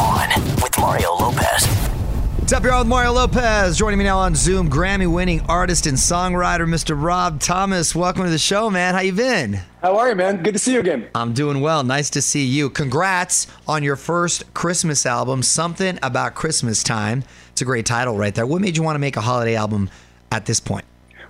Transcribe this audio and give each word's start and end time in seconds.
On 0.00 0.28
with 0.56 0.78
Mario 0.78 1.14
Lopez. 1.14 1.66
What's 2.38 2.52
up, 2.52 2.64
y'all? 2.64 2.80
With 2.80 2.88
Mario 2.88 3.12
Lopez 3.12 3.78
joining 3.78 3.98
me 3.98 4.04
now 4.04 4.18
on 4.18 4.34
Zoom, 4.34 4.68
Grammy-winning 4.68 5.40
artist 5.48 5.86
and 5.86 5.96
songwriter, 5.96 6.68
Mr. 6.68 7.00
Rob 7.00 7.40
Thomas. 7.40 7.94
Welcome 7.94 8.24
to 8.24 8.30
the 8.30 8.38
show, 8.38 8.68
man. 8.68 8.92
How 8.92 9.00
you 9.00 9.12
been? 9.12 9.60
How 9.80 9.96
are 9.96 10.10
you, 10.10 10.14
man? 10.14 10.42
Good 10.42 10.52
to 10.52 10.58
see 10.58 10.74
you 10.74 10.80
again. 10.80 11.08
I'm 11.14 11.32
doing 11.32 11.62
well. 11.62 11.84
Nice 11.84 12.10
to 12.10 12.20
see 12.20 12.44
you. 12.44 12.68
Congrats 12.68 13.46
on 13.66 13.82
your 13.82 13.96
first 13.96 14.52
Christmas 14.52 15.06
album, 15.06 15.42
Something 15.42 15.98
About 16.02 16.34
Christmas 16.34 16.82
Time. 16.82 17.24
It's 17.52 17.62
a 17.62 17.64
great 17.64 17.86
title 17.86 18.16
right 18.18 18.34
there. 18.34 18.46
What 18.46 18.60
made 18.60 18.76
you 18.76 18.82
want 18.82 18.96
to 18.96 19.00
make 19.00 19.16
a 19.16 19.22
holiday 19.22 19.56
album 19.56 19.88
at 20.30 20.44
this 20.44 20.60
point? 20.60 20.84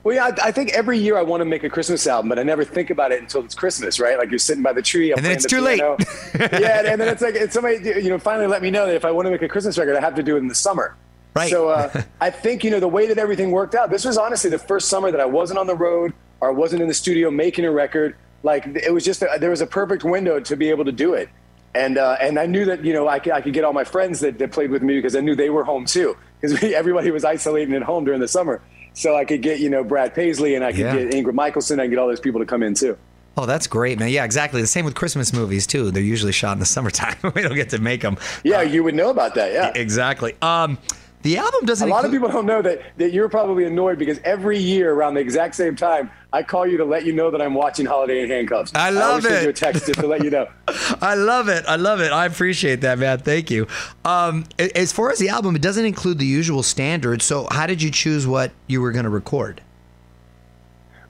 Well, 0.04 0.16
yeah, 0.16 0.26
I, 0.26 0.48
I 0.48 0.52
think 0.52 0.70
every 0.70 0.98
year 0.98 1.16
I 1.16 1.22
want 1.22 1.42
to 1.42 1.44
make 1.44 1.62
a 1.62 1.70
Christmas 1.70 2.06
album, 2.06 2.28
but 2.28 2.38
I 2.38 2.42
never 2.42 2.64
think 2.64 2.90
about 2.90 3.12
it 3.12 3.20
until 3.20 3.44
it's 3.44 3.54
Christmas, 3.54 4.00
right? 4.00 4.18
Like 4.18 4.30
you're 4.30 4.38
sitting 4.38 4.62
by 4.62 4.72
the 4.72 4.82
tree, 4.82 5.12
I'm 5.12 5.18
And 5.18 5.26
then 5.26 5.32
it's 5.32 5.44
the 5.44 5.48
too 5.48 5.60
late. 5.60 5.78
piano. 5.78 5.96
yeah, 6.60 6.82
and 6.92 7.00
then 7.00 7.08
it's 7.08 7.22
like 7.22 7.34
it's 7.36 7.54
somebody, 7.54 7.76
you 7.84 8.10
know, 8.10 8.18
finally 8.18 8.48
let 8.48 8.62
me 8.62 8.70
know 8.70 8.86
that 8.86 8.96
if 8.96 9.04
I 9.04 9.12
want 9.12 9.26
to 9.26 9.30
make 9.30 9.42
a 9.42 9.48
Christmas 9.48 9.78
record, 9.78 9.96
I 9.96 10.00
have 10.00 10.16
to 10.16 10.22
do 10.22 10.36
it 10.36 10.40
in 10.40 10.48
the 10.48 10.54
summer. 10.54 10.96
Right. 11.34 11.50
So 11.50 11.68
uh, 11.68 12.02
I 12.20 12.30
think 12.30 12.64
you 12.64 12.70
know 12.70 12.80
the 12.80 12.88
way 12.88 13.06
that 13.06 13.18
everything 13.18 13.50
worked 13.52 13.74
out. 13.74 13.90
This 13.90 14.04
was 14.04 14.18
honestly 14.18 14.50
the 14.50 14.58
first 14.58 14.88
summer 14.88 15.10
that 15.10 15.20
I 15.20 15.24
wasn't 15.24 15.58
on 15.58 15.66
the 15.66 15.76
road 15.76 16.12
or 16.40 16.52
wasn't 16.52 16.82
in 16.82 16.88
the 16.88 16.94
studio 16.94 17.30
making 17.30 17.64
a 17.64 17.70
record. 17.70 18.16
Like 18.42 18.66
it 18.66 18.92
was 18.92 19.04
just 19.04 19.22
a, 19.22 19.28
there 19.38 19.50
was 19.50 19.60
a 19.60 19.66
perfect 19.66 20.02
window 20.02 20.40
to 20.40 20.56
be 20.56 20.68
able 20.70 20.84
to 20.84 20.92
do 20.92 21.14
it, 21.14 21.28
and 21.74 21.96
uh, 21.96 22.16
and 22.20 22.38
I 22.38 22.46
knew 22.46 22.64
that 22.64 22.84
you 22.84 22.92
know 22.92 23.06
I 23.06 23.20
could, 23.20 23.32
I 23.32 23.40
could 23.40 23.52
get 23.52 23.64
all 23.64 23.72
my 23.72 23.84
friends 23.84 24.20
that, 24.20 24.38
that 24.38 24.50
played 24.50 24.70
with 24.70 24.82
me 24.82 24.96
because 24.96 25.14
I 25.14 25.20
knew 25.20 25.36
they 25.36 25.48
were 25.50 25.64
home 25.64 25.84
too 25.84 26.16
because 26.40 26.60
everybody 26.74 27.12
was 27.12 27.24
isolating 27.24 27.74
at 27.74 27.82
home 27.82 28.04
during 28.04 28.20
the 28.20 28.28
summer. 28.28 28.60
So 28.94 29.16
I 29.16 29.24
could 29.24 29.42
get 29.42 29.58
you 29.60 29.70
know 29.70 29.82
Brad 29.84 30.14
Paisley 30.14 30.54
and 30.54 30.64
I 30.64 30.72
could 30.72 30.80
Yeah. 30.80 30.96
get 30.96 31.12
Ingrid 31.12 31.34
Michaelson. 31.34 31.80
I 31.80 31.84
could 31.84 31.90
get 31.90 31.98
all 31.98 32.08
those 32.08 32.20
people 32.20 32.40
to 32.40 32.46
come 32.46 32.62
in 32.62 32.74
too. 32.74 32.96
Oh, 33.36 33.46
that's 33.46 33.66
great, 33.66 33.98
man. 33.98 34.10
Yeah, 34.10 34.24
exactly. 34.24 34.60
The 34.60 34.66
same 34.66 34.84
with 34.84 34.94
Christmas 34.94 35.32
movies 35.32 35.66
too. 35.66 35.90
They're 35.90 36.02
usually 36.02 36.32
shot 36.32 36.52
in 36.52 36.58
the 36.58 36.66
summertime. 36.66 37.16
we 37.34 37.40
don't 37.42 37.54
get 37.54 37.70
to 37.70 37.78
make 37.78 38.02
them. 38.02 38.18
Yeah, 38.44 38.60
you 38.60 38.84
would 38.84 38.94
know 38.94 39.08
about 39.10 39.34
that. 39.36 39.52
Yeah. 39.52 39.72
Exactly. 39.74 40.34
Um, 40.42 40.76
the 41.22 41.38
album 41.38 41.66
doesn't. 41.66 41.88
A 41.88 41.90
lot 41.90 42.04
of 42.04 42.10
people 42.10 42.28
don't 42.28 42.46
know 42.46 42.62
that, 42.62 42.82
that 42.98 43.12
you're 43.12 43.28
probably 43.28 43.64
annoyed 43.64 43.98
because 43.98 44.18
every 44.24 44.58
year 44.58 44.92
around 44.92 45.14
the 45.14 45.20
exact 45.20 45.54
same 45.54 45.76
time, 45.76 46.10
I 46.32 46.42
call 46.42 46.66
you 46.66 46.76
to 46.78 46.84
let 46.84 47.04
you 47.04 47.12
know 47.12 47.30
that 47.30 47.40
I'm 47.40 47.54
watching 47.54 47.86
Holiday 47.86 48.22
in 48.22 48.30
Handcuffs. 48.30 48.72
I 48.74 48.90
love 48.90 49.22
send 49.22 49.36
it. 49.36 49.42
you 49.44 49.50
a 49.50 49.52
text 49.52 49.86
just 49.86 50.00
to 50.00 50.06
let 50.06 50.24
you 50.24 50.30
know. 50.30 50.48
I 51.00 51.14
love 51.14 51.48
it. 51.48 51.64
I 51.68 51.76
love 51.76 52.00
it. 52.00 52.10
I 52.10 52.26
appreciate 52.26 52.80
that, 52.80 52.98
man. 52.98 53.18
Thank 53.18 53.50
you. 53.50 53.68
Um, 54.04 54.44
as 54.58 54.92
far 54.92 55.10
as 55.10 55.18
the 55.18 55.28
album, 55.28 55.54
it 55.54 55.62
doesn't 55.62 55.84
include 55.84 56.18
the 56.18 56.26
usual 56.26 56.62
standards. 56.62 57.24
So, 57.24 57.46
how 57.50 57.66
did 57.66 57.82
you 57.82 57.90
choose 57.90 58.26
what 58.26 58.52
you 58.66 58.80
were 58.80 58.92
going 58.92 59.04
to 59.04 59.10
record? 59.10 59.60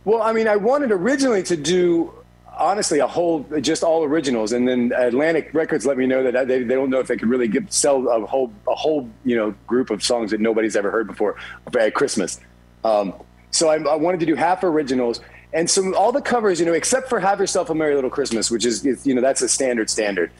Well, 0.04 0.20
I 0.20 0.32
mean, 0.32 0.48
I 0.48 0.56
wanted 0.56 0.90
originally 0.90 1.42
to 1.44 1.56
do 1.56 2.12
honestly 2.62 3.00
a 3.00 3.06
whole 3.06 3.44
just 3.60 3.82
all 3.82 4.04
originals, 4.04 4.52
and 4.52 4.66
then 4.66 4.92
Atlantic 4.96 5.50
Records 5.52 5.84
let 5.84 5.98
me 5.98 6.06
know 6.06 6.22
that 6.30 6.46
they, 6.46 6.62
they 6.62 6.74
don't 6.74 6.88
know 6.88 7.00
if 7.00 7.08
they 7.08 7.16
could 7.16 7.28
really 7.28 7.48
get, 7.48 7.72
sell 7.72 8.08
a 8.08 8.24
whole 8.24 8.52
a 8.68 8.74
whole 8.74 9.10
you 9.24 9.36
know 9.36 9.54
group 9.66 9.90
of 9.90 10.02
songs 10.02 10.30
that 10.30 10.40
nobody's 10.40 10.76
ever 10.76 10.90
heard 10.90 11.06
before 11.06 11.36
at 11.78 11.94
Christmas. 11.94 12.40
Um, 12.84 13.14
so 13.50 13.68
I, 13.68 13.76
I 13.82 13.96
wanted 13.96 14.20
to 14.20 14.26
do 14.26 14.34
half 14.34 14.64
originals. 14.64 15.20
And 15.52 15.68
so 15.68 15.94
all 15.94 16.12
the 16.12 16.22
covers, 16.22 16.58
you 16.60 16.64
know, 16.64 16.72
except 16.72 17.08
for 17.08 17.20
"Have 17.20 17.40
Yourself 17.40 17.68
a 17.68 17.74
Merry 17.74 17.94
Little 17.94 18.10
Christmas," 18.10 18.50
which 18.50 18.64
is, 18.64 18.86
is, 18.86 19.06
you 19.06 19.14
know, 19.14 19.20
that's 19.20 19.42
a 19.42 19.48
standard 19.48 19.90
standard. 19.90 20.30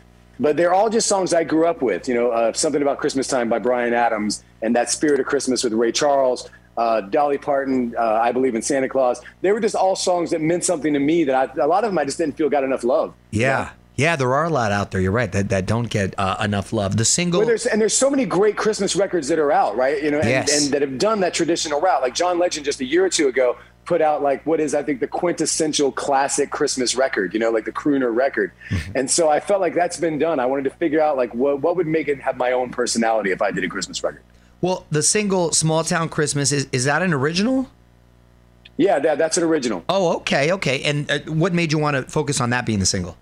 But 0.41 0.57
they're 0.57 0.73
all 0.73 0.89
just 0.89 1.07
songs 1.07 1.35
I 1.35 1.45
grew 1.45 1.67
up 1.67 1.83
with. 1.83 2.09
You 2.09 2.15
know, 2.15 2.31
uh, 2.31 2.53
something 2.55 2.81
about 2.81 2.99
Christmas 2.99 3.29
time 3.29 3.49
by 3.51 3.59
Bryan 3.59 3.93
Adams, 3.93 4.43
and 4.63 4.75
that 4.75 4.89
Spirit 4.89 5.21
of 5.21 5.27
Christmas 5.27 5.63
with 5.63 5.75
Ray 5.75 5.93
Charles, 5.93 6.49
uh, 6.77 7.03
Dolly 7.03 7.39
Parton, 7.39 7.95
uh, 7.99 8.21
I 8.23 8.33
Believe 8.33 8.55
in 8.55 8.63
Santa 8.63 8.89
Claus. 8.89 9.21
They 9.41 9.53
were 9.53 9.61
just 9.61 9.75
all 9.75 9.97
songs 9.97 10.31
that 10.31 10.41
meant 10.41 10.65
something 10.65 10.93
to 10.93 10.99
me. 10.99 11.25
That 11.25 11.57
I, 11.59 11.63
a 11.63 11.67
lot 11.67 11.85
of 11.85 11.91
them 11.91 11.99
I 11.99 12.05
just 12.05 12.19
didn't 12.19 12.37
feel 12.37 12.49
got 12.49 12.65
enough 12.65 12.85
love. 12.85 13.15
Yeah. 13.31 13.71
Yeah, 13.95 14.17
there 14.17 14.33
are 14.33 14.45
a 14.45 14.51
lot 14.51 14.73
out 14.73 14.91
there. 14.91 15.03
You're 15.03 15.13
right 15.13 15.31
that, 15.33 15.51
that 15.51 15.67
don't 15.67 15.91
get 15.91 16.15
uh, 16.17 16.39
enough 16.43 16.73
love. 16.73 16.97
The 16.97 17.05
single. 17.05 17.41
Well, 17.41 17.47
there's, 17.47 17.67
and 17.67 17.79
there's 17.79 17.93
so 17.95 18.09
many 18.09 18.25
great 18.25 18.57
Christmas 18.57 18.97
records 18.97 19.29
that 19.29 19.39
are 19.39 19.53
out, 19.53 19.77
right? 19.77 20.03
You 20.03 20.11
know, 20.11 20.19
and, 20.19 20.29
Yes. 20.31 20.65
and 20.65 20.73
that 20.73 20.81
have 20.81 20.99
done 20.99 21.21
that 21.21 21.35
traditional 21.35 21.79
route. 21.79 22.01
Like 22.01 22.15
John 22.15 22.39
Legend, 22.39 22.65
just 22.65 22.81
a 22.81 22.87
year 22.87 23.05
or 23.05 23.11
two 23.11 23.29
ago, 23.29 23.59
put 23.85 24.01
out 24.01 24.23
like 24.23 24.47
what 24.47 24.61
is 24.61 24.75
I 24.75 24.83
think 24.83 25.01
the 25.01 25.09
quintessential 25.09 25.93
classic 25.93 26.51
Christmas 26.51 26.95
record. 26.95 27.35
You 27.35 27.41
know, 27.41 27.51
like 27.51 27.67
the 27.67 27.73
crooner 27.73 28.15
record. 28.15 28.53
Mm-hmm. 28.71 28.93
And 28.97 29.11
so 29.11 29.29
I 29.29 29.41
felt 29.41 29.61
like 29.61 29.75
that's 29.75 29.99
been 29.99 30.19
done. 30.19 30.41
I 30.41 30.47
wanted 30.47 30.65
to 30.65 30.71
figure 30.71 31.01
out 31.03 31.19
like 31.19 31.35
what 31.35 31.61
what 31.61 31.77
would 31.77 31.87
make 31.87 32.09
it 32.09 32.19
have 32.23 32.39
my 32.39 32.53
own 32.53 32.71
personality 32.71 33.31
if 33.31 33.43
I 33.43 33.51
did 33.51 33.63
a 33.63 33.69
Christmas 33.69 34.03
record. 34.03 34.23
Well, 34.63 34.87
the 34.91 35.03
single 35.03 35.53
"Small 35.53 35.85
Town 35.85 36.09
Christmas" 36.09 36.53
is 36.53 36.67
is 36.73 36.87
that 36.87 37.03
an 37.03 37.13
original? 37.13 37.69
Yeah, 38.79 38.99
that, 39.01 39.19
that's 39.19 39.37
an 39.37 39.45
original. 39.45 39.85
Oh, 39.89 40.17
okay, 40.17 40.51
okay. 40.53 40.83
And 40.83 41.11
uh, 41.11 41.19
what 41.27 41.53
made 41.53 41.73
you 41.73 41.79
want 41.79 41.97
to 41.97 42.11
focus 42.11 42.41
on 42.41 42.51
that 42.51 42.65
being 42.65 42.79
the 42.79 42.87
single? 42.87 43.19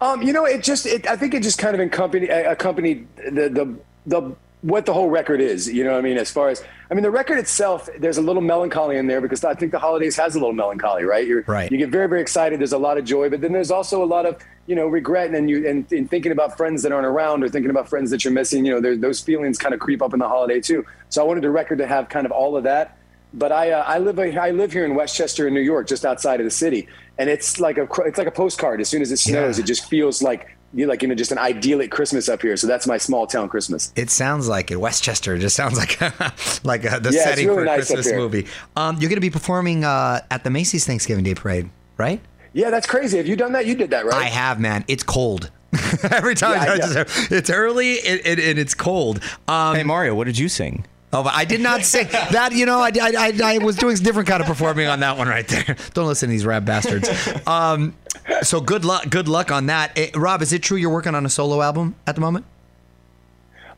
Um, 0.00 0.20
you 0.20 0.32
know, 0.32 0.44
it 0.44 0.62
just 0.62 0.84
it, 0.84 1.06
I 1.06 1.16
think 1.16 1.32
it 1.32 1.42
just 1.42 1.58
kind 1.58 1.74
of 1.74 1.80
accompanied 1.80 2.28
accompanied 2.28 3.06
the 3.16 3.48
the 3.48 3.78
the 4.06 4.36
what 4.62 4.84
the 4.84 4.92
whole 4.92 5.08
record 5.08 5.40
is. 5.40 5.66
You 5.72 5.84
know, 5.84 5.92
what 5.92 5.98
I 5.98 6.02
mean, 6.02 6.18
as 6.18 6.30
far 6.30 6.48
as 6.50 6.62
I 6.90 6.94
mean, 6.94 7.02
the 7.02 7.10
record 7.10 7.38
itself, 7.38 7.88
there's 7.98 8.18
a 8.18 8.22
little 8.22 8.42
melancholy 8.42 8.96
in 8.96 9.06
there 9.06 9.20
because 9.20 9.42
I 9.44 9.54
think 9.54 9.72
the 9.72 9.78
holidays 9.78 10.16
has 10.16 10.34
a 10.34 10.38
little 10.38 10.52
melancholy, 10.52 11.04
right? 11.04 11.26
You're, 11.26 11.42
Right. 11.46 11.70
You 11.70 11.78
get 11.78 11.88
very 11.90 12.08
very 12.08 12.20
excited. 12.20 12.60
There's 12.60 12.72
a 12.72 12.78
lot 12.78 12.98
of 12.98 13.04
joy, 13.04 13.30
but 13.30 13.40
then 13.40 13.52
there's 13.52 13.70
also 13.70 14.02
a 14.02 14.06
lot 14.06 14.26
of 14.26 14.36
you 14.66 14.74
know 14.76 14.86
regret 14.86 15.34
and 15.34 15.48
you 15.48 15.66
and, 15.68 15.90
and 15.92 16.10
thinking 16.10 16.32
about 16.32 16.56
friends 16.56 16.82
that 16.82 16.92
aren't 16.92 17.06
around 17.06 17.42
or 17.42 17.48
thinking 17.48 17.70
about 17.70 17.88
friends 17.88 18.10
that 18.10 18.24
you're 18.24 18.34
missing. 18.34 18.64
You 18.66 18.72
know, 18.74 18.80
there, 18.80 18.96
those 18.96 19.20
feelings 19.20 19.56
kind 19.58 19.72
of 19.72 19.80
creep 19.80 20.02
up 20.02 20.12
in 20.12 20.18
the 20.18 20.28
holiday 20.28 20.60
too. 20.60 20.84
So 21.08 21.22
I 21.22 21.24
wanted 21.24 21.42
the 21.44 21.50
record 21.50 21.78
to 21.78 21.86
have 21.86 22.08
kind 22.08 22.26
of 22.26 22.32
all 22.32 22.56
of 22.56 22.64
that. 22.64 22.96
But 23.32 23.52
I, 23.52 23.70
uh, 23.70 23.84
I 23.86 23.98
live 23.98 24.18
I 24.18 24.50
live 24.50 24.72
here 24.72 24.84
in 24.84 24.96
Westchester, 24.96 25.46
in 25.46 25.54
New 25.54 25.60
York, 25.60 25.86
just 25.86 26.04
outside 26.04 26.40
of 26.40 26.44
the 26.44 26.50
city, 26.50 26.88
and 27.16 27.30
it's 27.30 27.60
like 27.60 27.78
a 27.78 27.86
it's 28.04 28.18
like 28.18 28.26
a 28.26 28.32
postcard. 28.32 28.80
As 28.80 28.88
soon 28.88 29.02
as 29.02 29.12
it 29.12 29.18
snows, 29.18 29.56
Yeah. 29.56 29.62
it 29.64 29.66
just 29.68 29.88
feels 29.88 30.20
like 30.20 30.48
you 30.72 30.86
like 30.86 31.02
you 31.02 31.08
know 31.08 31.14
just 31.14 31.32
an 31.32 31.38
idyllic 31.38 31.90
Christmas 31.90 32.28
up 32.28 32.42
here. 32.42 32.56
So 32.56 32.66
that's 32.66 32.86
my 32.86 32.96
small 32.98 33.26
town 33.26 33.48
Christmas. 33.48 33.92
It 33.96 34.10
sounds 34.10 34.48
like 34.48 34.70
it. 34.70 34.80
Westchester 34.80 35.36
just 35.38 35.56
sounds 35.56 35.76
like 35.78 36.00
like 36.64 36.84
uh, 36.84 36.98
the 37.00 37.10
Yeah, 37.12 37.24
setting 37.24 37.46
really 37.48 37.58
for 37.58 37.62
a 37.62 37.66
nice 37.66 37.86
Christmas 37.90 38.12
movie. 38.12 38.46
Um, 38.76 38.96
you're 38.96 39.08
going 39.08 39.16
to 39.16 39.20
be 39.20 39.30
performing 39.30 39.84
uh, 39.84 40.20
at 40.30 40.44
the 40.44 40.50
Macy's 40.50 40.86
Thanksgiving 40.86 41.24
Day 41.24 41.34
Parade, 41.34 41.70
right? 41.96 42.20
Yeah, 42.52 42.70
that's 42.70 42.86
crazy. 42.86 43.16
Have 43.18 43.26
you 43.26 43.36
done 43.36 43.52
that? 43.52 43.66
You 43.66 43.74
did 43.74 43.90
that, 43.90 44.04
right? 44.06 44.14
I 44.14 44.24
have, 44.26 44.58
man. 44.60 44.84
It's 44.88 45.02
cold. 45.02 45.50
Every 46.10 46.34
time 46.34 46.54
Yeah, 46.54 46.72
I 46.72 46.74
yeah. 46.76 47.04
just- 47.04 47.32
it's 47.32 47.50
early 47.50 48.00
and, 48.00 48.20
and, 48.24 48.40
and 48.40 48.58
it's 48.58 48.74
cold. 48.74 49.20
Um, 49.48 49.76
Hey 49.76 49.84
Mario, 49.84 50.14
what 50.14 50.24
did 50.24 50.36
you 50.38 50.48
sing? 50.48 50.84
Oh, 51.12 51.24
but 51.24 51.34
I 51.34 51.44
did 51.44 51.60
not 51.60 51.82
sing 51.84 52.06
that. 52.08 52.52
You 52.52 52.66
know, 52.66 52.78
I, 52.78 52.90
I, 53.00 53.12
I, 53.18 53.54
I 53.54 53.58
was 53.58 53.74
doing 53.74 53.96
a 53.96 53.98
different 53.98 54.28
kind 54.28 54.40
of 54.40 54.46
performing 54.46 54.86
on 54.86 55.00
that 55.00 55.18
one 55.18 55.26
right 55.26 55.46
there. 55.48 55.76
Don't 55.92 56.06
listen 56.06 56.28
to 56.28 56.30
these 56.30 56.46
rap 56.46 56.64
bastards. 56.64 57.08
Um, 57.48 57.94
so 58.42 58.60
good 58.60 58.84
luck. 58.84 59.08
Good 59.10 59.28
luck 59.28 59.50
on 59.50 59.66
that. 59.66 59.92
Eh, 59.96 60.10
Rob, 60.14 60.42
is 60.42 60.52
it 60.52 60.62
true 60.62 60.76
you're 60.76 60.90
working 60.92 61.14
on 61.14 61.24
a 61.26 61.30
solo 61.30 61.60
album 61.62 61.94
at 62.06 62.14
the 62.14 62.20
moment? 62.20 62.44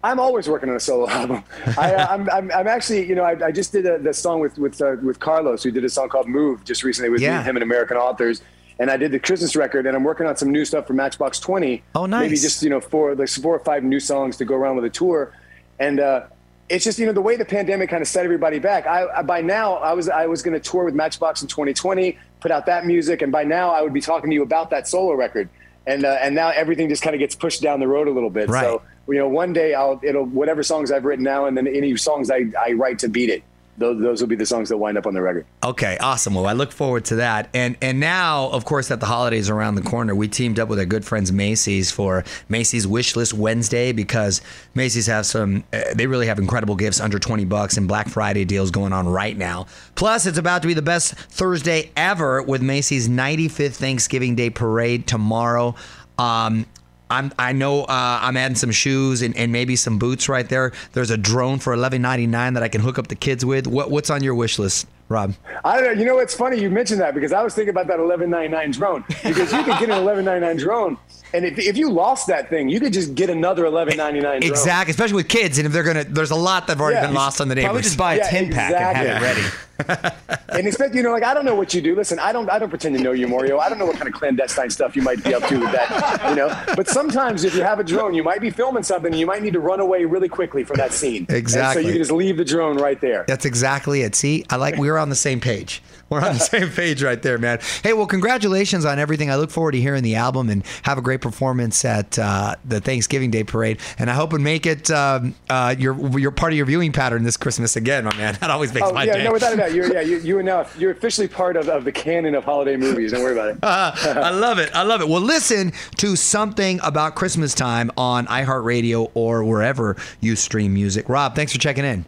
I'm 0.05 0.19
always 0.19 0.49
working 0.49 0.69
on 0.69 0.75
a 0.77 0.81
solo 0.81 1.09
album. 1.09 1.45
I, 1.79 1.95
uh, 1.95 2.07
I'm, 2.11 2.29
I'm, 2.31 2.51
I'm 2.53 2.67
actually, 2.67 3.07
you 3.07 3.15
know, 3.15 3.23
I, 3.23 3.47
I 3.47 3.53
just 3.53 3.71
did 3.73 3.87
a, 3.87 3.99
the 3.99 4.13
song 4.13 4.41
with 4.41 4.59
with 4.59 4.81
uh, 4.83 4.97
with 5.03 5.21
Carlos, 5.21 5.63
who 5.63 5.71
did 5.71 5.85
a 5.85 5.89
song 5.89 6.09
called 6.09 6.29
"Move" 6.29 6.65
just 6.65 6.83
recently 6.83 7.09
with 7.09 7.21
Yeah. 7.21 7.39
me, 7.39 7.45
him 7.45 7.57
and 7.57 7.63
American 7.63 7.97
Authors, 7.97 8.43
and 8.81 8.91
I 8.91 8.97
did 8.97 9.13
the 9.13 9.21
Christmas 9.21 9.55
record, 9.55 9.87
and 9.87 9.95
I'm 9.97 10.03
working 10.03 10.27
on 10.27 10.37
some 10.37 10.51
new 10.51 10.65
stuff 10.65 10.89
for 10.89 10.93
Matchbox 10.93 11.39
Twenty. 11.39 11.85
Oh, 11.95 12.07
nice. 12.07 12.23
Maybe 12.23 12.37
just 12.37 12.63
you 12.65 12.71
know 12.71 12.81
four 12.81 13.15
like 13.15 13.29
four 13.29 13.55
or 13.55 13.61
five 13.61 13.85
new 13.85 14.01
songs 14.01 14.37
to 14.39 14.45
go 14.45 14.57
around 14.57 14.75
with 14.75 14.85
a 14.87 14.91
tour, 14.91 15.33
and 15.79 16.01
uh, 16.01 16.25
it's 16.69 16.85
just 16.85 16.99
you 16.99 17.07
know 17.07 17.13
the 17.13 17.21
way 17.23 17.37
the 17.37 17.45
pandemic 17.45 17.89
kind 17.89 18.03
of 18.03 18.09
set 18.09 18.25
everybody 18.25 18.59
back. 18.59 18.89
I, 18.89 19.07
I 19.07 19.23
by 19.23 19.41
now 19.41 19.75
I 19.75 19.93
was 19.93 20.09
I 20.09 20.27
was 20.27 20.43
going 20.43 20.61
to 20.61 20.71
tour 20.71 20.85
with 20.85 20.95
Matchbox 20.95 21.43
in 21.43 21.49
2020, 21.49 22.19
put 22.43 22.50
out 22.50 22.67
that 22.67 22.85
music, 22.85 23.23
and 23.23 23.33
by 23.33 23.44
now 23.44 23.71
I 23.71 23.81
would 23.81 23.93
be 23.93 24.00
talking 24.00 24.31
to 24.31 24.35
you 24.35 24.43
about 24.43 24.71
that 24.71 24.89
solo 24.89 25.15
record, 25.15 25.49
and 25.87 26.05
uh, 26.05 26.19
and 26.21 26.35
now 26.35 26.49
everything 26.49 26.89
just 26.89 27.03
kind 27.03 27.15
of 27.15 27.21
gets 27.21 27.35
pushed 27.35 27.62
down 27.62 27.81
the 27.81 27.89
road 27.89 28.09
a 28.09 28.11
little 28.11 28.31
bit. 28.31 28.49
Right. 28.49 28.65
So 28.65 28.83
you 29.09 29.19
know, 29.19 29.29
one 29.29 29.53
day 29.53 29.75
I'll 29.75 30.00
it'll 30.03 30.25
whatever 30.25 30.62
songs 30.62 30.91
I've 30.91 31.05
written 31.05 31.25
now, 31.25 31.47
and 31.47 31.56
then 31.56 31.67
any 31.67 31.97
songs 31.97 32.31
I, 32.31 32.47
I 32.61 32.73
write 32.73 32.99
to 33.00 33.09
beat 33.09 33.31
it. 33.31 33.43
Those, 33.79 34.03
those 34.03 34.21
will 34.21 34.29
be 34.29 34.37
the 34.37 34.45
songs 34.45 34.69
that 34.69 34.77
wind 34.77 34.99
up 34.99 35.07
on 35.07 35.15
the 35.15 35.23
record. 35.23 35.47
Okay, 35.65 35.97
awesome. 35.99 36.35
Well, 36.35 36.47
I 36.47 36.53
look 36.53 36.73
forward 36.73 37.07
to 37.07 37.17
that. 37.17 37.49
And 37.55 37.77
and 37.81 37.99
now, 37.99 38.49
of 38.51 38.67
course, 38.67 38.89
that 38.89 39.01
the 39.01 39.07
holidays 39.07 39.49
are 39.49 39.57
around 39.57 39.77
the 39.77 39.83
corner, 39.83 40.15
we 40.15 40.29
teamed 40.29 40.59
up 40.59 40.69
with 40.69 40.79
our 40.79 40.85
good 40.85 41.07
friends 41.07 41.33
Macy's 41.33 41.91
for 41.91 42.23
Macy's 42.51 42.87
Wish 42.87 43.17
List 43.17 43.33
Wednesday 43.33 43.93
because 43.93 44.43
Macy's 44.75 45.07
have 45.07 45.25
some. 45.25 45.65
Uh, 45.73 45.83
they 45.95 46.07
really 46.07 46.27
have 46.27 46.39
incredible 46.39 46.77
gifts 46.77 47.01
under 47.01 47.19
twenty 47.19 47.47
bucks 47.47 47.79
and 47.79 47.89
Black 47.89 48.09
Friday 48.09 48.45
deals 48.45 48.71
going 48.71 48.93
on 48.93 49.09
right 49.09 49.37
now. 49.37 49.67
Plus, 49.95 50.27
it's 50.27 50.39
about 50.39 50.61
to 50.63 50.69
be 50.69 50.75
the 50.75 50.83
best 50.83 51.15
Thursday 51.15 51.91
ever 51.97 52.43
with 52.43 52.61
Macy's 52.61 53.09
95th 53.09 53.77
Thanksgiving 53.77 54.35
Day 54.35 54.51
Parade 54.51 55.07
tomorrow. 55.07 55.75
Um, 56.19 56.67
I'm, 57.12 57.32
I 57.38 57.53
know 57.53 57.82
uh, 57.85 58.19
I'm 58.23 58.37
adding 58.37 58.56
some 58.56 58.70
shoes 58.70 59.23
and, 59.23 59.37
and 59.37 59.53
maybe 59.53 59.76
some 59.76 59.99
boots 59.99 60.29
right 60.29 60.49
there. 60.49 60.73
There's 60.93 61.11
a 61.11 61.17
drone 61.17 61.59
for 61.59 61.76
$11.99 61.76 62.55
that 62.55 62.62
I 62.62 62.69
can 62.69 62.81
hook 62.81 62.99
up 62.99 63.09
the 63.09 63.14
kids 63.14 63.44
with. 63.44 63.67
What, 63.67 63.91
what's 63.91 64.11
on 64.11 64.23
your 64.25 64.35
wish 64.35 64.59
list, 64.59 64.87
Rob? 65.09 65.35
I 65.64 65.81
don't 65.81 65.85
know. 65.94 66.00
You 66.00 66.06
know, 66.06 66.19
it's 66.19 66.35
funny 66.35 66.61
you 66.61 66.70
mentioned 66.70 67.00
that 67.00 67.14
because 67.14 67.32
I 67.32 67.43
was 67.43 67.55
thinking 67.55 67.70
about 67.70 67.87
that 67.88 67.99
1199 67.99 68.70
drone 68.73 69.05
because 69.23 69.53
you 69.53 69.59
could 69.59 69.79
get 69.79 69.91
an 69.91 70.05
1199 70.05 70.56
drone, 70.56 70.97
and 71.35 71.44
if, 71.44 71.59
if 71.59 71.76
you 71.76 71.91
lost 71.91 72.26
that 72.29 72.49
thing, 72.50 72.69
you 72.69 72.81
could 72.81 72.93
just 72.93 73.15
get 73.15 73.31
another 73.31 73.65
1199 73.70 74.41
drone. 74.41 74.50
Exactly, 74.50 74.91
especially 74.91 75.17
with 75.17 75.29
kids, 75.29 75.58
and 75.58 75.67
if 75.67 75.73
they're 75.73 75.82
gonna, 75.82 76.05
there's 76.05 76.31
a 76.31 76.35
lot 76.37 76.67
that've 76.67 76.81
already 76.81 76.97
Yeah. 76.97 77.06
been 77.06 77.15
lost 77.15 77.41
on 77.41 77.49
the 77.49 77.55
Probably 77.55 77.69
neighbors. 77.69 77.85
just 77.87 77.99
buy 77.99 78.15
a 78.15 78.19
Yeah, 78.19 78.31
tin 78.31 78.50
pack 78.53 78.73
and 78.73 78.97
have 78.97 79.23
it 79.23 79.97
ready. 79.99 80.17
And 80.55 80.67
expect 80.67 80.95
you 80.95 81.03
know, 81.03 81.13
like 81.13 81.23
I 81.25 81.35
don't 81.35 81.45
know 81.45 81.55
what 81.55 81.75
you 81.75 81.81
do. 81.81 81.95
Listen, 81.95 82.19
I 82.19 82.33
don't 82.33 82.49
I 82.51 82.59
don't 82.59 82.69
pretend 82.71 82.97
to 82.97 83.03
know 83.03 83.13
you, 83.13 83.29
Mario. 83.29 83.59
I 83.59 83.69
don't 83.69 83.79
know 83.79 83.87
what 83.87 83.97
kind 83.97 84.09
of 84.09 84.15
clandestine 84.15 84.71
stuff 84.71 84.95
you 84.97 85.03
might 85.03 85.23
be 85.25 85.35
up 85.35 85.43
to 85.49 85.59
with 85.59 85.73
that, 85.73 86.29
you 86.31 86.37
know. 86.37 86.49
But 86.77 86.89
sometimes 86.89 87.45
if 87.45 87.55
you 87.55 87.63
have 87.63 87.79
a 87.81 87.85
drone, 87.85 88.15
you 88.15 88.23
might 88.23 88.41
be 88.41 88.51
filming 88.51 88.83
something 88.83 89.13
and 89.13 89.19
you 89.21 89.27
might 89.27 89.43
need 89.43 89.53
to 89.55 89.61
run 89.61 89.81
away 89.81 90.05
really 90.05 90.29
quickly 90.29 90.65
from 90.65 90.77
that 90.77 90.93
scene. 90.93 91.27
And 91.29 91.37
Exactly. 91.39 91.83
so 91.83 91.87
you 91.87 91.93
can 91.95 92.01
just 92.03 92.13
leave 92.13 92.37
the 92.37 92.45
drone 92.45 92.77
right 92.77 93.01
there. 93.01 93.25
That's 93.27 93.45
exactly 93.45 94.03
it. 94.03 94.15
See, 94.15 94.45
I 94.51 94.57
like 94.57 94.77
we're 94.77 94.99
on 94.99 95.09
the 95.09 95.15
same 95.17 95.41
page. 95.41 95.83
We're 96.09 96.21
on 96.21 96.35
the 96.35 96.41
same 96.41 96.69
page 96.83 97.03
right 97.03 97.21
there, 97.23 97.39
man. 97.39 97.59
Hey, 97.83 97.95
well, 97.95 98.07
congratulations 98.07 98.85
on 98.85 98.99
everything. 98.99 99.31
I 99.31 99.37
look 99.37 99.51
forward 99.51 99.73
to 99.73 99.81
hearing 99.81 100.03
the 100.03 100.17
album 100.17 100.51
and 100.51 100.65
have 100.83 100.99
a 100.99 101.03
great 101.03 101.21
performance 101.23 101.85
at 101.85 102.19
uh, 102.19 102.57
the 102.65 102.81
Thanksgiving 102.81 103.31
Day 103.31 103.45
parade. 103.45 103.79
And 103.99 104.11
I 104.11 104.15
hope 104.15 104.33
and 104.35 104.45
make 104.45 104.67
it 104.67 104.91
um, 104.91 105.35
uh, 105.49 105.75
your 105.79 106.19
your 106.19 106.31
part 106.31 106.53
of 106.53 106.57
your 106.57 106.67
viewing 106.67 106.93
pattern 106.93 107.23
this 107.23 107.37
Christmas 107.39 107.77
again, 107.77 108.05
my 108.05 108.15
man. 108.17 108.33
That 108.43 108.51
always 108.51 108.75
makes 108.75 108.89
Oh 108.89 108.93
my 108.93 109.05
yeah, 109.05 109.15
day. 109.19 109.25
no, 109.25 109.33
without 109.33 109.53
a 109.53 109.57
doubt. 109.57 109.73
You're 109.73 109.93
yeah, 109.93 110.01
you, 110.01 110.19
you 110.19 110.39
are 110.43 110.65
now 110.65 110.69
you're 110.79 110.91
officially 110.91 111.29
part 111.29 111.56
of, 111.56 111.69
of 111.69 111.85
the 111.85 111.93
canon 111.93 112.35
of 112.35 112.44
holiday 112.44 112.77
movies. 112.77 113.12
Don't 113.12 113.23
worry 113.23 113.33
about 113.33 113.50
it. 113.50 113.59
I 113.62 114.31
love 114.31 114.59
it. 114.59 114.71
I 114.75 114.83
love 114.83 115.00
it. 115.00 115.09
Well, 115.09 115.21
listen 115.21 115.73
to 115.99 116.17
something 116.17 116.81
about 116.83 117.15
Christmas 117.15 117.55
time 117.55 117.91
on 117.97 118.27
iHeartRadio 118.27 119.11
or 119.15 119.44
wherever 119.44 119.97
you 120.21 120.37
stream 120.37 120.75
music. 120.75 121.09
Rob, 121.09 121.35
thanks 121.35 121.53
for 121.53 121.59
checking 121.59 121.85
in. 121.85 122.05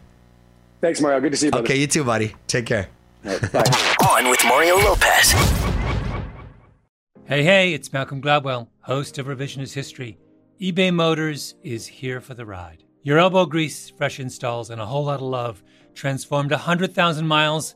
Thanks, 0.81 1.01
Mario. 1.01 1.19
Good 1.19 1.31
to 1.31 1.37
see 1.37 1.47
you. 1.47 1.51
Brother. 1.51 1.65
Okay, 1.65 1.79
you 1.79 1.87
too, 1.87 2.03
buddy. 2.03 2.35
Take 2.47 2.65
care. 2.65 2.89
Bye. 3.23 3.63
On 4.09 4.29
with 4.29 4.43
Mario 4.45 4.75
Lopez. 4.77 5.31
Hey, 7.25 7.43
hey, 7.43 7.73
it's 7.73 7.91
Malcolm 7.91 8.21
Gladwell, 8.21 8.67
host 8.81 9.17
of 9.17 9.25
Revisionist 9.25 9.73
History. 9.73 10.19
eBay 10.61 10.93
Motors 10.93 11.55
is 11.63 11.87
here 11.87 12.21
for 12.21 12.35
the 12.35 12.45
ride. 12.45 12.83
Your 13.01 13.17
elbow 13.17 13.45
grease, 13.45 13.89
fresh 13.89 14.19
installs, 14.19 14.69
and 14.69 14.79
a 14.79 14.85
whole 14.85 15.05
lot 15.05 15.15
of 15.15 15.23
love 15.23 15.63
transformed 15.95 16.51
100,000 16.51 17.27
miles 17.27 17.75